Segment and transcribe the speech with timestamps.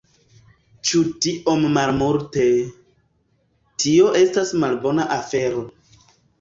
[0.91, 2.47] Ĉu tiom malmulte...
[3.91, 5.67] tio estas malbona afero